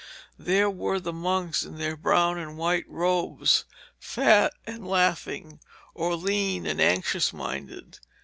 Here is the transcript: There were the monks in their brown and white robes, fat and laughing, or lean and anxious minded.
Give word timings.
There 0.39 0.67
were 0.67 0.99
the 0.99 1.13
monks 1.13 1.61
in 1.63 1.77
their 1.77 1.95
brown 1.95 2.39
and 2.39 2.57
white 2.57 2.89
robes, 2.89 3.65
fat 3.99 4.51
and 4.65 4.87
laughing, 4.87 5.59
or 5.93 6.15
lean 6.15 6.65
and 6.65 6.81
anxious 6.81 7.31
minded. 7.31 7.99